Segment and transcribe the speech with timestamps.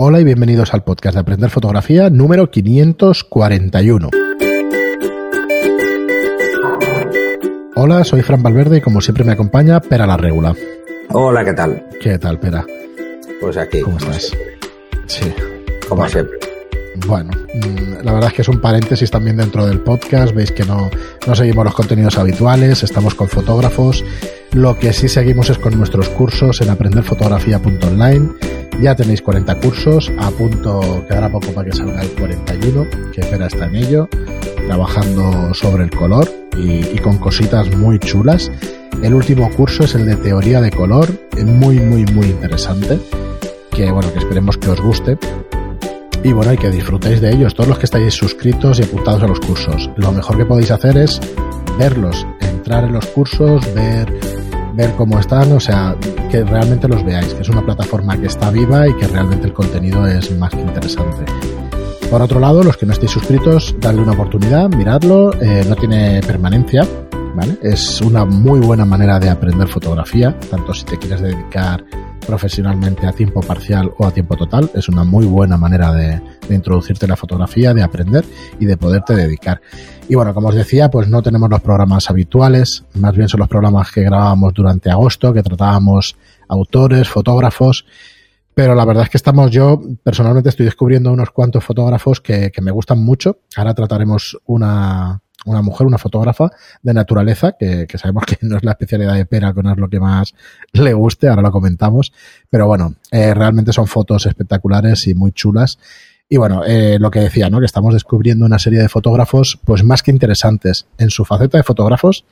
[0.00, 4.10] Hola y bienvenidos al podcast de Aprender Fotografía número 541.
[7.74, 10.54] Hola, soy Fran Valverde y como siempre me acompaña Pera la Regula.
[11.10, 11.84] Hola, ¿qué tal?
[12.00, 12.64] ¿Qué tal, Pera?
[13.40, 13.80] Pues aquí.
[13.80, 14.30] ¿Cómo estás?
[15.06, 15.32] Sí.
[15.88, 16.10] Como Bueno.
[16.12, 16.38] siempre.
[17.06, 20.34] Bueno, mm, la verdad es que es un paréntesis también dentro del podcast.
[20.34, 20.90] Veis que no,
[21.26, 24.04] no seguimos los contenidos habituales, estamos con fotógrafos.
[24.52, 28.30] Lo que sí seguimos es con nuestros cursos en aprenderfotografía.online.
[28.80, 33.48] Ya tenéis 40 cursos, a punto, quedará poco para que salga el 41, que Pera
[33.48, 34.08] está en ello,
[34.68, 38.52] trabajando sobre el color y, con cositas muy chulas.
[39.02, 41.08] El último curso es el de teoría de color,
[41.44, 43.00] muy, muy, muy interesante,
[43.72, 45.18] que bueno, que esperemos que os guste.
[46.22, 49.26] Y bueno, y que disfrutéis de ellos, todos los que estáis suscritos y apuntados a
[49.26, 49.90] los cursos.
[49.96, 51.20] Lo mejor que podéis hacer es
[51.78, 54.12] verlos, entrar en los cursos, ver,
[54.78, 55.96] ver cómo están, o sea,
[56.30, 59.52] que realmente los veáis, que es una plataforma que está viva y que realmente el
[59.52, 61.24] contenido es más que interesante.
[62.08, 66.20] Por otro lado, los que no estéis suscritos, dadle una oportunidad, miradlo, eh, no tiene
[66.24, 66.86] permanencia,
[67.34, 67.58] ¿vale?
[67.60, 71.84] Es una muy buena manera de aprender fotografía, tanto si te quieres dedicar
[72.28, 77.06] profesionalmente a tiempo parcial o a tiempo total, es una muy buena manera de, introducirte
[77.06, 78.22] en la fotografía, de aprender
[78.60, 79.62] y de poderte dedicar.
[80.10, 83.48] Y bueno, como os decía, pues no tenemos los programas habituales, más bien son los
[83.48, 86.16] programas que grabábamos durante agosto, que tratábamos
[86.48, 87.86] autores, fotógrafos,
[88.52, 92.60] pero la verdad es que estamos, yo personalmente estoy descubriendo unos cuantos fotógrafos que, que
[92.60, 93.38] me gustan mucho.
[93.56, 96.50] Ahora trataremos una, una mujer, una fotógrafa
[96.82, 99.88] de naturaleza, que, sabemos que no es la especialidad de Pera, que no es lo
[99.88, 100.34] que más
[100.72, 102.12] le guste, ahora lo comentamos.
[102.50, 105.78] Pero bueno, eh, realmente son fotos espectaculares y muy chulas.
[106.28, 107.58] Y bueno, eh, lo que decía, ¿no?
[107.58, 111.64] Que estamos descubriendo una serie de fotógrafos, pues más que interesantes en su faceta de
[111.64, 112.24] fotógrafos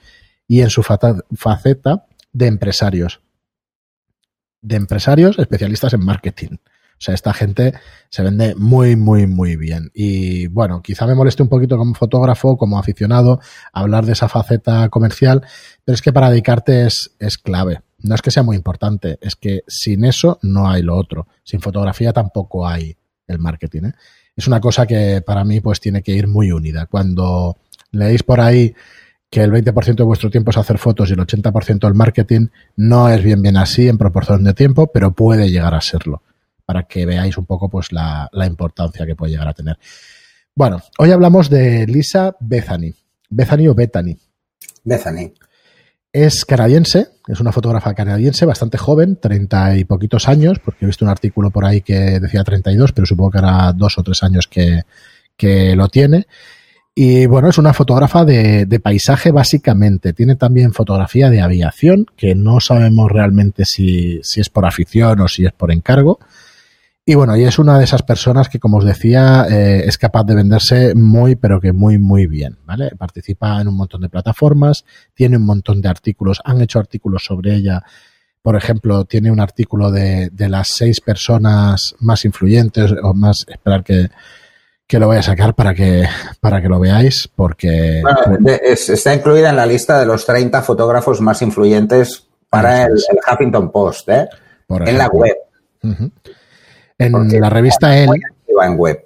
[0.46, 3.20] y en su faceta de empresarios.
[4.60, 6.56] De empresarios especialistas en marketing.
[6.98, 7.74] O sea, esta gente
[8.08, 9.90] se vende muy, muy, muy bien.
[9.94, 13.40] Y bueno, quizá me moleste un poquito como fotógrafo, como aficionado,
[13.72, 15.42] hablar de esa faceta comercial,
[15.84, 17.80] pero es que para dedicarte es, es clave.
[17.98, 21.26] No es que sea muy importante, es que sin eso no hay lo otro.
[21.42, 22.96] Sin fotografía tampoco hay
[23.26, 23.84] el marketing.
[23.84, 23.92] ¿eh?
[24.36, 26.86] Es una cosa que para mí pues tiene que ir muy unida.
[26.86, 27.56] Cuando
[27.90, 28.74] leéis por ahí
[29.30, 33.08] que el 20% de vuestro tiempo es hacer fotos y el 80% el marketing, no
[33.08, 36.22] es bien bien así en proporción de tiempo, pero puede llegar a serlo,
[36.66, 39.78] para que veáis un poco pues la, la importancia que puede llegar a tener.
[40.54, 42.92] Bueno, hoy hablamos de Lisa Bethany,
[43.30, 44.18] Bethany o Bethany.
[44.84, 45.32] Bethany.
[46.12, 51.04] Es canadiense, es una fotógrafa canadiense bastante joven, 30 y poquitos años, porque he visto
[51.04, 54.46] un artículo por ahí que decía 32, pero supongo que era dos o tres años
[54.46, 54.82] que,
[55.36, 56.26] que lo tiene.
[56.94, 60.14] Y bueno, es una fotógrafa de, de, paisaje básicamente.
[60.14, 65.28] Tiene también fotografía de aviación, que no sabemos realmente si, si, es por afición o
[65.28, 66.18] si es por encargo.
[67.08, 70.24] Y bueno, y es una de esas personas que, como os decía, eh, es capaz
[70.24, 72.90] de venderse muy, pero que muy, muy bien, ¿vale?
[72.98, 74.84] Participa en un montón de plataformas,
[75.14, 77.80] tiene un montón de artículos, han hecho artículos sobre ella.
[78.42, 83.84] Por ejemplo, tiene un artículo de, de las seis personas más influyentes, o más, esperar
[83.84, 84.08] que,
[84.84, 86.08] que lo voy a sacar para que,
[86.40, 88.02] para que lo veáis, porque...
[88.02, 92.82] Bueno, de, es, está incluida en la lista de los 30 fotógrafos más influyentes para
[92.82, 94.28] el, el, Huffington Post, ¿eh?
[94.68, 95.36] en la web.
[95.84, 96.10] Uh -huh.
[96.98, 98.20] En porque la revista Elle...
[98.62, 99.04] En web.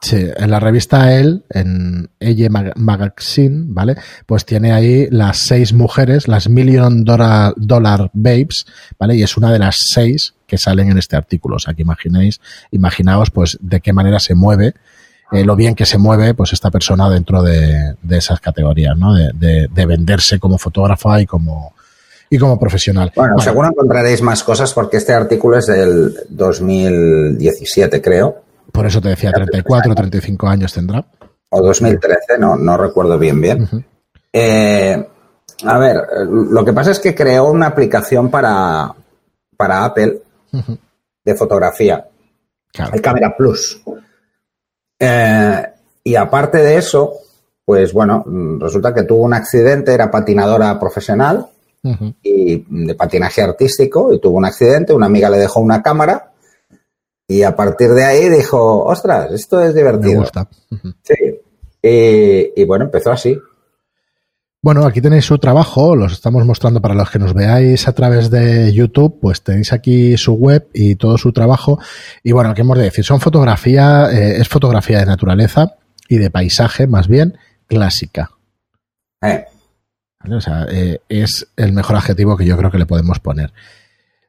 [0.00, 3.96] Sí, en la revista Elle, en Elle Magazine, ¿vale?
[4.26, 8.66] Pues tiene ahí las seis mujeres, las Million Dollar, dollar Babes,
[8.98, 9.14] ¿vale?
[9.14, 11.56] Y es una de las seis que salen en este artículo.
[11.56, 12.40] O sea, que imaginéis,
[12.72, 14.74] imaginaos, pues, de qué manera se mueve
[15.32, 19.14] eh, lo bien que se mueve pues esta persona dentro de, de esas categorías, ¿no?
[19.14, 21.74] De, de, de, venderse como fotógrafa y como
[22.32, 23.12] y como profesional.
[23.14, 28.36] Bueno, seguro encontraréis más cosas porque este artículo es del 2017, creo.
[28.72, 31.04] Por eso te decía 34 o 35 años tendrá.
[31.50, 33.62] O 2013, no, no recuerdo bien bien.
[33.64, 33.84] Uh -huh.
[34.32, 35.08] eh,
[35.66, 38.94] a ver, lo que pasa es que creó una aplicación para,
[39.54, 40.22] para Apple
[40.52, 40.78] uh -huh.
[41.26, 42.02] de fotografía,
[42.72, 42.94] claro.
[42.94, 43.82] el Camera Plus.
[44.98, 45.66] Eh,
[46.02, 47.12] y aparte de eso,
[47.62, 48.24] pues bueno,
[48.58, 51.51] resulta que tuvo un accidente, era patinadora profesional
[51.82, 52.14] uh -huh.
[52.22, 56.32] y de patinaje artístico y tuvo un accidente, una amiga le dejó una cámara
[57.28, 60.12] y a partir de ahí dijo, ostras, esto es divertido.
[60.12, 60.48] Me gusta.
[60.70, 60.94] Uh -huh.
[61.02, 61.14] Sí.
[61.82, 63.38] Y, y, bueno, empezó así.
[64.64, 68.30] Bueno, aquí tenéis su trabajo, los estamos mostrando para los que nos veáis a través
[68.30, 71.80] de YouTube, pues tenéis aquí su web y todo su trabajo.
[72.22, 73.04] Y bueno, ¿qué hemos de decir?
[73.04, 75.74] Son fotografía, eh, es fotografía de naturaleza
[76.08, 77.36] y de paisaje, más bien,
[77.66, 78.30] clásica.
[79.20, 79.46] Eh.
[80.22, 80.36] ¿Vale?
[80.36, 83.52] O sea, eh, es el mejor adjetivo que yo creo que le podemos poner.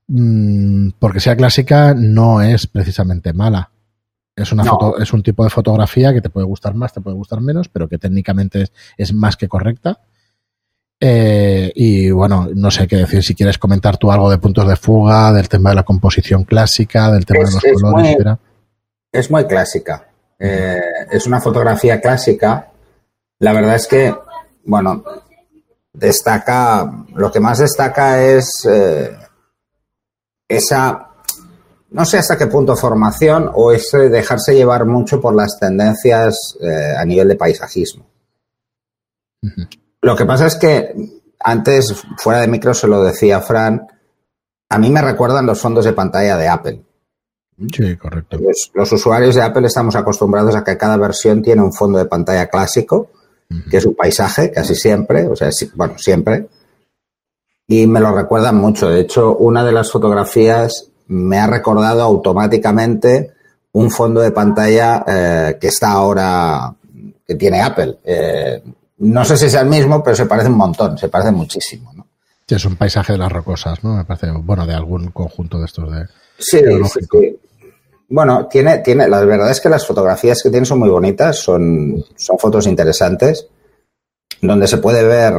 [0.07, 3.69] mm, porque sea clásica no es precisamente mala.
[4.35, 7.15] Es, una foto, es un tipo de fotografía que te puede gustar más, te puede
[7.15, 8.65] gustar menos, pero que técnicamente
[8.97, 9.99] es, más que correcta.
[10.99, 14.75] Eh, y bueno, no sé qué decir, si quieres comentar tú algo de puntos de
[14.75, 18.37] fuga, del tema de la composición clásica, del tema de los colores, muy,
[19.11, 20.07] Es muy clásica.
[20.39, 20.81] Eh,
[21.11, 22.71] es una fotografía clásica.
[23.39, 24.15] La verdad es que,
[24.65, 25.03] bueno,
[25.93, 29.15] destaca, lo que más destaca es eh,
[30.47, 31.13] esa
[31.93, 36.95] no sé hasta qué punto formación o es dejarse llevar mucho por las tendencias eh,
[36.97, 38.07] a nivel de paisajismo.
[40.01, 43.87] Lo que pasa es que antes, fuera de micro, se lo decía Fran,
[44.69, 46.83] a mí me recuerdan los fondos de pantalla de Apple.
[47.71, 48.39] Sí, correcto.
[48.73, 52.47] Los, usuarios de Apple estamos acostumbrados a que cada versión tiene un fondo de pantalla
[52.47, 53.11] clásico,
[53.69, 56.47] que es un paisaje, casi siempre, o sea, bueno, siempre.
[57.67, 58.89] Y me lo recuerdan mucho.
[58.89, 63.31] De hecho, una de las fotografías me ha recordado automáticamente
[63.73, 66.73] un fondo de pantalla eh, que está ahora,
[67.25, 67.97] que tiene Apple.
[68.03, 68.61] Eh,
[68.99, 71.91] no sé si es el mismo, pero se parece un montón, se parece muchísimo.
[71.93, 72.05] ¿no?
[72.55, 73.95] es un paisaje de las rocosas, ¿no?
[73.95, 76.05] Me parece, bueno, de algún conjunto de estos de...
[76.37, 76.99] Sí, sí,
[78.13, 82.05] Bueno, tiene, tiene, la verdad es que las fotografías que tiene son muy bonitas, son,
[82.15, 83.47] son fotos interesantes,
[84.39, 85.33] donde se puede ver,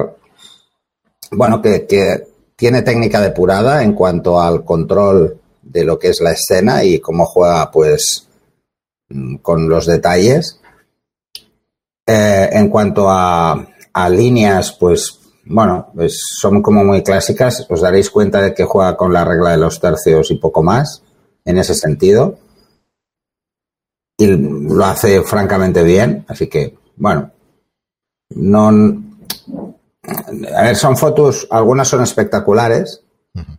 [1.31, 2.27] bueno, que, que
[2.57, 7.27] tiene técnica depurada en cuanto al control de lo que es la escena y cómo
[7.27, 8.27] juega pues
[9.09, 10.61] mm, con los detalles.
[12.05, 13.69] Eh, en cuanto a,
[14.11, 17.65] líneas, pues bueno, pues son como muy clásicas.
[17.71, 21.05] Os daréis cuenta de que juega con la regla de los tercios y poco más
[21.45, 22.39] en ese sentido.
[24.17, 26.25] Y lo hace francamente bien.
[26.29, 27.31] Así que, bueno,
[28.31, 28.69] no.
[30.55, 33.03] A ver, son fotos, algunas son espectaculares,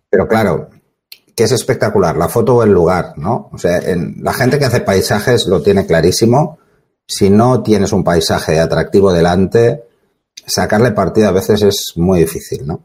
[0.10, 0.69] pero claro,
[1.36, 3.50] que es espectacular, la foto o el lugar, ¿no?
[3.52, 6.60] O sea, en, la gente que hace paisajes lo tiene clarísimo.
[7.07, 9.84] Si no tienes un paisaje atractivo delante,
[10.46, 12.84] sacarle partido a veces es muy difícil, ¿no?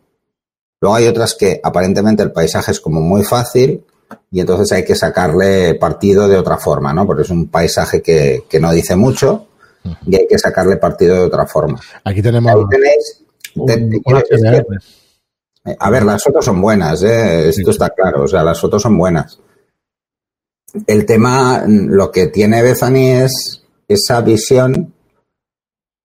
[0.81, 3.85] Luego hay otras que aparentemente el paisaje es como muy fácil
[4.31, 7.07] y entonces hay que sacarle partido de otra forma, ¿no?
[7.07, 9.47] Porque es un paisaje que, no dice mucho
[10.07, 11.81] y hay que sacarle partido de otra forma.
[12.05, 12.53] Aquí tenemos...
[12.53, 13.25] Ahí tenéis...
[15.79, 17.49] A ver, las fotos son buenas, ¿eh?
[17.51, 19.39] esto está claro, o sea, las fotos son buenas.
[20.87, 24.95] El tema, lo que tiene Bethany es esa visión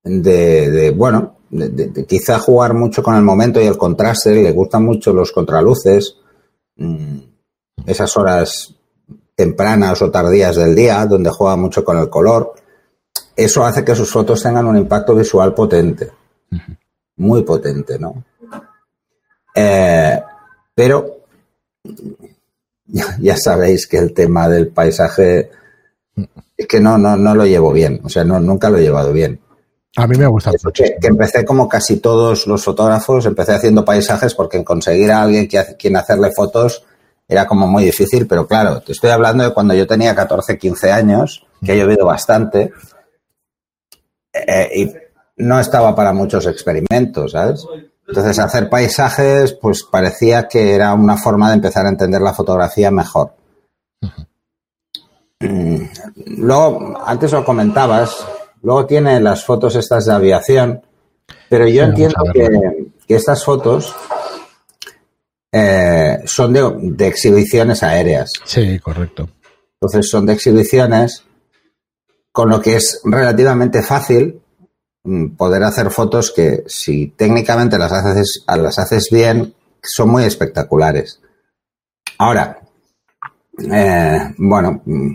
[0.04, 5.13] de, bueno, de, quizá jugar mucho con el momento y el contraste, le gustan mucho
[5.13, 6.18] los contraluces,
[6.75, 7.19] mm,
[7.86, 8.74] esas horas
[9.36, 12.54] tempranas o tardías del día, donde juega mucho con el color.
[13.36, 16.10] Eso hace que sus fotos tengan un impacto visual potente,
[17.18, 18.24] muy potente, ¿no?
[19.54, 20.22] Eh,
[20.74, 21.18] pero
[22.86, 25.51] ya, sabéis que el tema del paisaje
[26.57, 29.12] es que no, no, no lo llevo bien, o sea, no, nunca lo he llevado
[29.12, 29.39] bien.
[29.98, 30.83] A mí me gusta mucho.
[30.83, 35.62] Que, empecé como casi todos los fotógrafos, empecé haciendo paisajes porque conseguir a alguien que,
[35.78, 36.83] quien hacerle fotos
[37.27, 40.92] era como muy difícil, pero claro, te estoy hablando de cuando yo tenía 14, 15
[40.92, 42.72] años, que ha llovido bastante,
[44.33, 44.94] eh, y
[45.38, 47.66] no estaba para muchos experimentos, ¿sabes?
[48.07, 52.92] Entonces, hacer paisajes, pues parecía que era una forma de empezar a entender la fotografía
[52.92, 53.33] mejor.
[55.39, 55.81] Mm,
[56.38, 58.26] luego, antes lo comentabas,
[58.61, 60.81] luego tiene las fotos estas de aviación,
[61.50, 63.95] pero yo entiendo que, estas fotos
[65.56, 68.31] eh, son de, de, exhibiciones aéreas.
[68.44, 69.30] Sí, correcto.
[69.80, 71.24] Entonces son de exhibiciones,
[72.31, 74.42] con lo que es relativamente fácil
[75.06, 81.21] Mm, poder hacer fotos que si técnicamente las haces, las haces bien, son muy espectaculares.
[82.18, 82.59] Ahora,
[83.71, 85.14] eh, bueno, mm,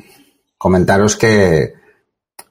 [0.56, 1.74] comentaros que,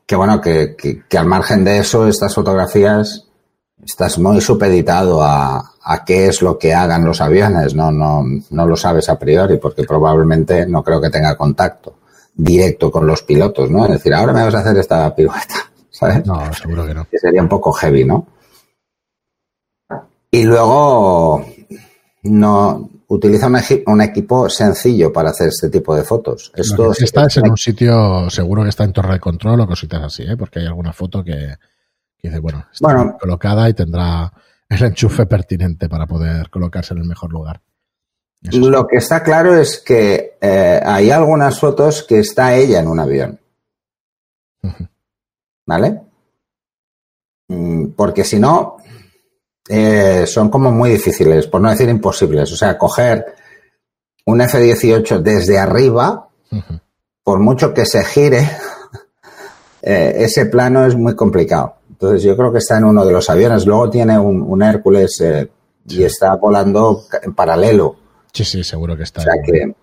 [0.05, 3.28] que bueno, que, que, al margen de eso, estas fotografías,
[3.89, 8.65] estás muy supeditado a, a, qué es lo que hagan los aviones, no, no, no
[8.67, 11.95] lo sabes a priori, porque probablemente no creo que tenga contacto
[12.35, 13.85] directo con los pilotos, ¿no?
[13.85, 15.55] Es decir, ahora me vas a hacer esta pirueta.
[16.23, 17.05] No, seguro que no.
[17.11, 18.25] Que sería un poco heavy, ¿no?
[20.31, 21.45] Y luego
[22.23, 23.47] no utiliza
[23.85, 26.53] un, equipo sencillo para hacer este tipo de fotos.
[26.55, 30.01] Esto si estás en un sitio, seguro que está en torre de control o cositas
[30.03, 30.37] así, ¿eh?
[30.37, 31.55] porque hay alguna foto que,
[32.21, 34.31] dice, bueno, está colocada y tendrá
[34.67, 37.61] el enchufe pertinente para poder colocarse en el mejor lugar.
[38.41, 42.99] Lo que está claro es que eh, hay algunas fotos que está ella en un
[42.99, 43.39] avión.
[45.69, 46.01] ¿vale?
[47.47, 48.77] Mm, porque si no,
[49.69, 52.51] eh, son como muy difíciles, por no decir imposibles.
[52.51, 53.23] O sea, coger
[54.25, 56.27] un F-18 desde arriba,
[57.23, 58.49] por mucho que se gire,
[59.83, 61.75] eh, ese plano es muy complicado.
[62.01, 63.65] Entonces yo creo que está en uno de los aviones.
[63.65, 65.49] Luego tiene un, Hércules eh,
[65.85, 67.97] y está volando en paralelo.
[68.31, 69.19] Sí, sí, seguro que está.
[69.19, 69.75] O sea que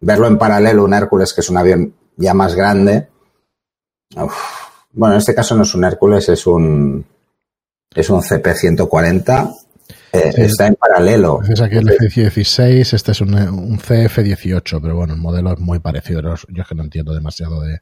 [0.00, 3.08] verlo en paralelo, un Hércules, que es un avión ya más grande.
[4.92, 7.04] bueno, en este caso no es un Hércules, es un
[7.94, 9.54] es un CP140.
[10.14, 11.40] Eh, está en paralelo.
[11.46, 15.78] Es aquí el F-16, este es un, un CF-18, pero bueno, el modelo es muy
[15.78, 16.22] parecido.
[16.22, 17.80] Yo es que no entiendo demasiado de,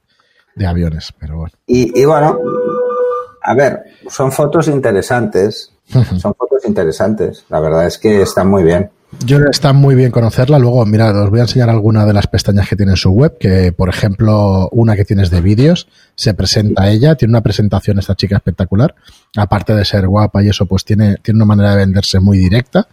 [0.56, 1.52] de aviones, pero bueno.
[1.66, 2.38] Y, y bueno,
[3.44, 5.70] a ver, son fotos interesantes.
[5.86, 7.44] Son fotos interesantes.
[7.50, 8.90] La verdad es que están muy bien.
[9.24, 10.58] Yo está muy bien conocerla.
[10.58, 13.36] Luego, mira, os voy a enseñar alguna de las pestañas que tiene en su web,
[13.38, 18.14] que por ejemplo, una que tienes de vídeos, se presenta ella, tiene una presentación esta
[18.14, 18.94] chica espectacular.
[19.36, 22.88] Aparte de ser guapa y eso, pues tiene, tiene una manera de venderse muy directa.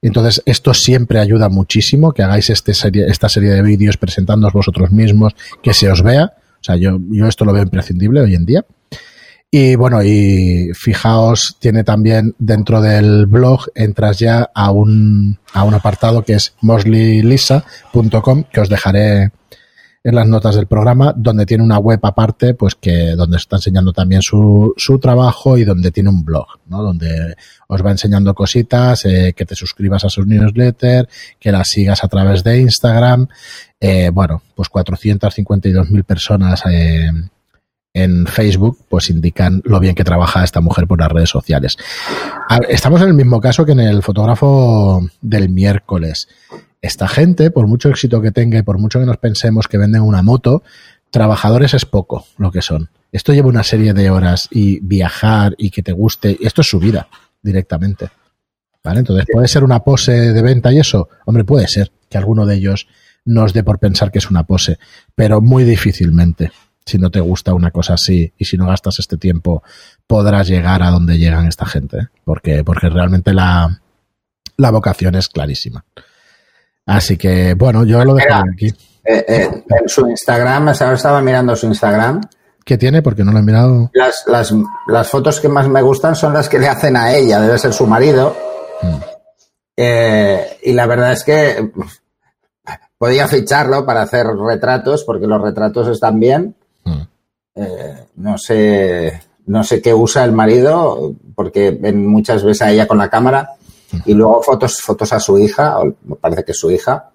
[0.00, 4.90] Entonces, esto siempre ayuda muchísimo, que hagáis este serie, esta serie de vídeos presentándoos vosotros
[4.90, 6.32] mismos, que se os vea.
[6.60, 8.64] O sea, yo, yo esto lo veo imprescindible hoy en día.
[9.56, 15.74] Y bueno, y fijaos, tiene también dentro del blog, entras ya a un, a un
[15.74, 19.30] apartado que es mosleylisa.com, que os dejaré
[20.02, 23.92] en las notas del programa, donde tiene una web aparte, pues que donde está enseñando
[23.92, 26.82] también su, su trabajo y donde tiene un blog, ¿no?
[26.82, 27.36] Donde
[27.68, 31.08] os va enseñando cositas, eh, que te suscribas a sus newsletter,
[31.38, 33.28] que la sigas a través de Instagram,
[33.78, 37.08] eh, bueno, pues 452.000 personas eh,
[37.94, 41.76] en Facebook, pues indican lo bien que trabaja esta mujer por las redes sociales.
[42.68, 46.28] Estamos en el mismo caso que en el fotógrafo del miércoles.
[46.82, 50.02] Esta gente, por mucho éxito que tenga y por mucho que nos pensemos que venden
[50.02, 50.64] una moto,
[51.10, 52.90] trabajadores es poco lo que son.
[53.12, 56.80] Esto lleva una serie de horas y viajar y que te guste, esto es su
[56.80, 57.08] vida
[57.40, 58.08] directamente.
[58.82, 58.98] ¿Vale?
[58.98, 61.08] Entonces, ¿puede ser una pose de venta y eso?
[61.24, 62.88] Hombre, puede ser que alguno de ellos
[63.24, 64.78] nos dé por pensar que es una pose,
[65.14, 66.50] pero muy difícilmente.
[66.86, 69.62] Si no te gusta una cosa así y si no gastas este tiempo,
[70.06, 71.98] podrás llegar a donde llegan esta gente.
[71.98, 72.08] ¿eh?
[72.24, 73.80] Porque, porque realmente la,
[74.58, 75.84] la vocación es clarísima.
[76.86, 78.66] Así que, bueno, yo lo dejo aquí.
[79.04, 82.20] Eh, eh, en su Instagram, estaba mirando su Instagram.
[82.64, 83.00] ¿Qué tiene?
[83.02, 83.90] Porque no lo he mirado.
[83.94, 84.54] Las, las,
[84.86, 87.72] las, fotos que más me gustan son las que le hacen a ella, debe ser
[87.72, 88.36] su marido.
[88.82, 88.96] Hmm.
[90.62, 91.70] y la verdad es que
[92.98, 96.56] podía ficharlo para hacer retratos, porque los retratos están bien.
[97.54, 102.86] Eh, no sé, no sé qué usa el marido, porque ven muchas veces a ella
[102.86, 103.50] con la cámara.
[104.06, 107.10] Y luego fotos, fotos a su hija, me parece que es su hija,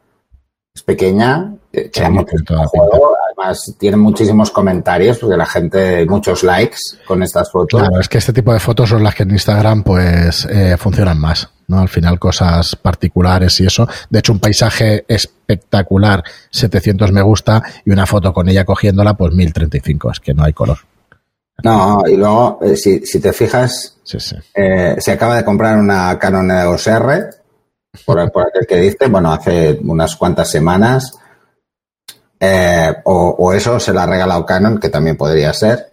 [0.74, 7.52] es pequeña, que juego, además tiene muchísimos comentarios, porque la gente, muchos likes con estas
[7.52, 7.82] fotos.
[7.82, 11.20] Claro, es que este tipo de fotos son las que en Instagram pues eh, funcionan
[11.20, 11.50] más.
[11.70, 11.80] ¿No?
[11.80, 13.88] Al final cosas particulares y eso.
[14.10, 19.34] De hecho, un paisaje espectacular, 700 me gusta, y una foto con ella cogiéndola, pues
[19.34, 20.80] 1035, es que no hay color.
[21.64, 23.98] No, y luego, eh, si, si, te fijas,
[24.56, 27.30] eh, se acaba de comprar una Canon EOS R,
[28.06, 31.14] por, por aquel que dice, bueno, hace unas cuantas semanas,
[32.40, 35.89] eh, o, o, eso se la ha regalado Canon, que también podría ser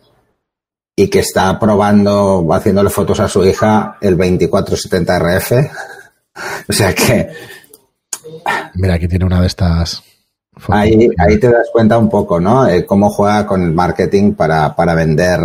[0.99, 5.71] y que está probando, haciéndole fotos a su hija el 2470RF.
[6.69, 7.29] o sea que.
[8.75, 10.03] Mira, aquí tiene una de estas.
[10.69, 12.67] Ahí, ahí te das cuenta un poco, ¿no?
[12.67, 15.41] Eh, cómo juega con el marketing para, para vender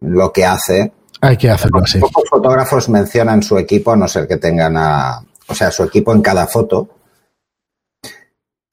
[0.00, 0.92] lo que hace.
[1.20, 2.00] Hay que hacerlo así.
[2.00, 6.12] Pocos fotógrafos mencionan su equipo, a no ser que tengan a, o sea, su equipo
[6.12, 6.88] en cada foto,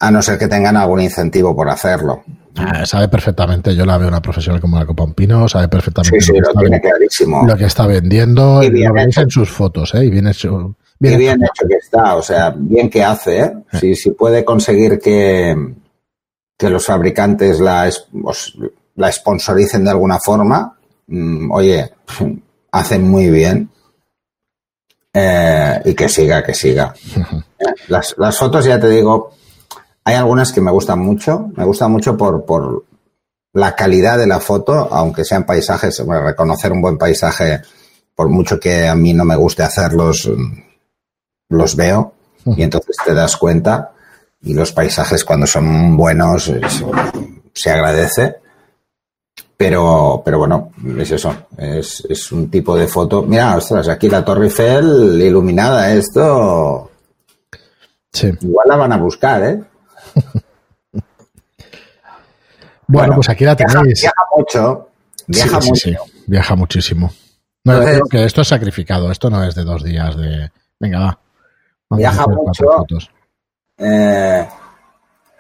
[0.06, 2.24] a no ser que tengan algún incentivo por hacerlo.
[2.56, 6.16] Ah, sabe perfectamente, yo la veo una profesional como la Copa Pino, sabe perfectamente
[7.26, 10.06] lo, que está vendiendo, y lo veis en sus fotos, ¿eh?
[10.06, 10.76] Y bien hecho.
[11.00, 11.68] Bien, bien hecho.
[11.68, 13.54] que está, o sea, bien que hace, ¿eh?
[13.74, 15.56] Si, si puede conseguir que,
[16.56, 17.90] que los fabricantes la,
[18.96, 21.92] la sponsoricen de alguna forma, mm, oye,
[22.72, 23.70] hacen muy bien.
[25.12, 26.94] Eh, y que siga, que siga.
[27.88, 29.32] las, las fotos, ya te digo,
[30.06, 32.86] hay algunas que me gustan mucho, me gustan mucho por, por
[33.54, 37.62] la calidad de la foto, aunque sean paisajes, reconocer un buen paisaje,
[38.14, 40.30] por mucho que a mí no me guste hacerlos,
[41.50, 42.14] los veo
[42.46, 43.92] y entonces te das cuenta
[44.44, 46.52] y los paisajes cuando son buenos
[47.54, 48.36] se agradece.
[49.58, 53.24] Pero, pero bueno, es eso, es, es un tipo de foto.
[53.24, 56.92] Mira, ostras, aquí la Torre Eiffel iluminada, esto.
[58.12, 58.32] Sí.
[58.42, 59.64] Igual la van a buscar, ¿eh?
[62.88, 64.02] bueno, pues aquí la tenéis.
[64.02, 64.90] Viaja, mucho.
[65.28, 65.90] Viaja mucho.
[66.28, 67.12] viaja muchísimo.
[67.64, 69.12] No, creo que esto es sacrificado.
[69.12, 70.52] Esto no es de dos días de.
[70.80, 71.20] Venga, va.
[71.98, 72.66] viaja mucho.
[73.78, 74.48] eh,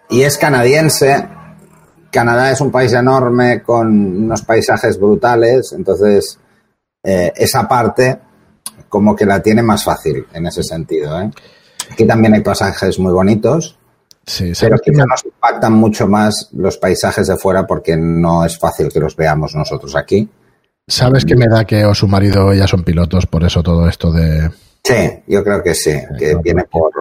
[0.10, 1.29] y es canadiense.
[2.12, 3.88] Canadá es un país enorme con
[4.24, 6.39] unos paisajes brutales, entonces
[7.03, 8.20] eh, esa parte
[8.88, 11.20] como que la tiene más fácil en ese sentido.
[11.22, 11.29] ¿eh?
[11.91, 13.77] Aquí también hay pasajes muy bonitos,
[14.27, 17.96] Sí, pero ¿sabes qué quizá me- nos impactan mucho más los paisajes de fuera porque
[17.98, 20.27] no es fácil que los veamos nosotros aquí.
[20.88, 23.25] ¿Sabes que me da que o su marido ya son pilotos?
[23.25, 24.50] Por eso todo esto de...
[24.84, 26.91] Sí, yo creo que sí, que claro, viene por,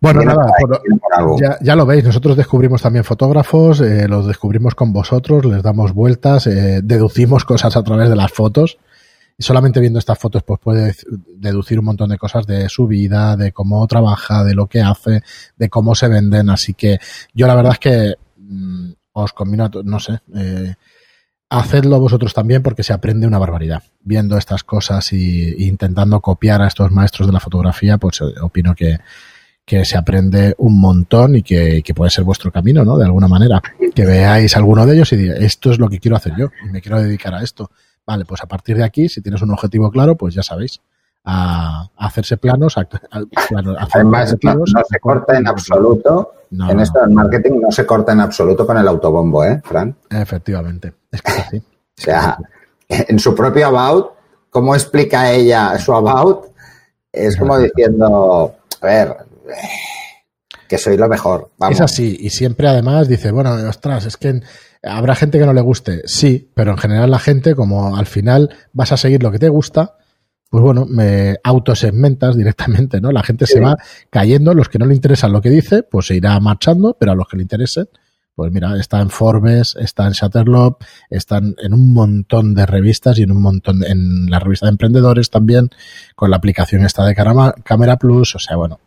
[0.00, 4.26] Bueno, viene nada, por por- ya, ya lo veis, nosotros descubrimos también fotógrafos, eh, los
[4.26, 8.78] descubrimos con vosotros, les damos vueltas, eh, deducimos cosas a través de las fotos.
[9.40, 10.94] Solamente viendo estas fotos, pues puede
[11.36, 15.22] deducir un montón de cosas de su vida, de cómo trabaja, de lo que hace,
[15.56, 16.50] de cómo se venden.
[16.50, 16.98] Así que
[17.34, 20.74] yo la verdad es que mm, os combino, no sé, eh,
[21.48, 23.82] hacedlo vosotros también porque se aprende una barbaridad.
[24.02, 28.40] Viendo estas cosas y, y intentando copiar a estos maestros de la fotografía, pues eh,
[28.40, 28.98] opino que,
[29.70, 32.98] que se aprende un montón y que, que puede ser vuestro camino, ¿no?
[32.98, 33.62] De alguna manera.
[33.94, 36.70] Que veáis alguno de ellos y digáis, esto es lo que quiero hacer yo y
[36.70, 37.70] me quiero dedicar a esto.
[38.10, 40.80] Vale, pues a partir de aquí, si tienes un objetivo claro, pues ya sabéis,
[41.22, 42.86] a, a hacerse planos, a, a-
[43.38, 43.58] hacer
[43.92, 47.86] Además, no, objetivos, no se corta en absoluto, No, en esto del marketing no se
[47.86, 49.94] corta en absoluto con el autobombo, ¿eh, Fran?
[50.10, 51.58] Efectivamente, es que así.
[51.98, 52.36] O sea,
[52.88, 54.10] en su propio about,
[54.50, 56.46] ¿cómo explica ella su about?
[57.12, 59.16] Es como diciendo, a ver,
[60.68, 61.50] que soy lo mejor.
[61.58, 61.76] Vamos.
[61.76, 64.40] Es así, y siempre además dice, bueno, ostras, es que
[64.82, 68.50] habrá gente que no le guste, sí, pero en general la gente, como al final
[68.72, 69.96] vas a seguir lo que te gusta,
[70.48, 73.12] pues bueno, me autosegmentas directamente, ¿no?
[73.12, 73.76] La gente se va
[74.10, 77.14] cayendo, los que no le interesan lo que dice, pues se irá marchando, pero a
[77.14, 77.88] los que le interesen,
[78.34, 83.22] pues mira, está en Forbes, está en Shutterlock, están en un montón de revistas y
[83.24, 85.68] en un montón, de- en la revista de emprendedores también,
[86.16, 88.80] con la aplicación esta de Cámara Plus, o sea, bueno,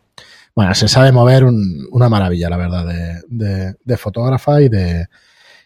[0.56, 5.08] bueno, se sabe mover un- una maravilla, la verdad, de, de- de fotógrafa y de,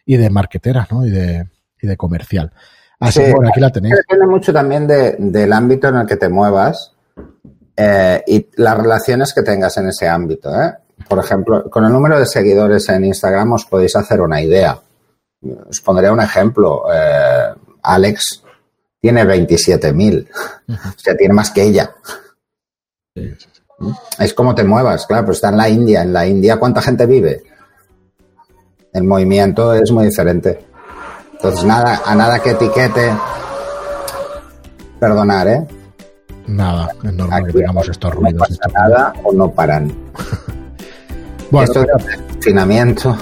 [0.08, 1.06] y de marketera, ¿no?
[1.06, 1.48] Y de,
[1.82, 2.52] y de comercial.
[3.00, 3.26] Así Sí.
[3.26, 3.96] que bueno, aquí la tenéis.
[3.96, 6.94] Depende mucho también de- del ámbito en el que te muevas
[7.76, 10.50] eh, y las relaciones que tengas en ese ámbito.
[10.60, 10.74] ¿eh?
[11.08, 14.80] Por ejemplo, con el número de seguidores en Instagram os podéis hacer una idea.
[15.70, 16.86] Os pondré un ejemplo.
[16.92, 17.54] Eh,
[17.84, 18.44] Alex
[19.00, 20.28] tiene 27.000.
[20.70, 21.92] O sea, tiene más que ella.
[24.20, 26.02] Es como te muevas, claro, pero está en la India.
[26.02, 27.44] En la India, ¿cuánta gente vive?
[28.98, 30.66] El movimiento es muy diferente.
[31.34, 33.12] Entonces, nada, a nada que etiquete.
[35.00, 35.68] Perdonar, ¿eh?
[36.48, 38.40] Nada, es normal que Aquí tengamos estos no ruidos.
[38.40, 39.94] pasa estos- nada o no paran.
[41.52, 41.88] Bueno, Esto de
[42.34, 43.18] confinamiento.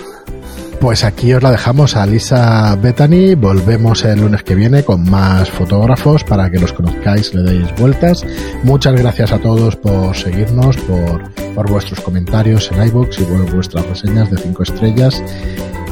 [0.86, 3.34] Pues aquí os la dejamos a Lisa Bethany.
[3.36, 8.24] Volvemos el lunes que viene con más fotógrafos para que los conozcáis, le deis vueltas.
[8.62, 11.24] Muchas gracias a todos por seguirnos, por,
[11.56, 15.24] por vuestros comentarios en iBox y vuestras reseñas de 5 estrellas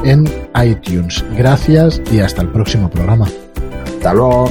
[0.04, 0.32] en
[0.64, 1.24] iTunes.
[1.36, 3.26] Gracias y hasta el próximo programa.
[3.96, 4.48] Hasta luego.